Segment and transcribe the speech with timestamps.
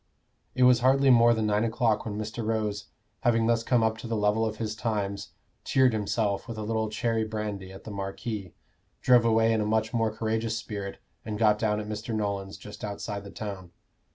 [0.55, 2.43] It was hardly more than nine o'clock when Mr.
[2.43, 2.87] Rose,
[3.19, 6.89] having thus come up to the level of his times, cheered himself with a little
[6.89, 8.51] cherry brandy at the Marquis,
[9.03, 12.15] drove away in a much more courageous spirit, and got down at Mr.
[12.15, 13.69] Nolan's, just outside the town.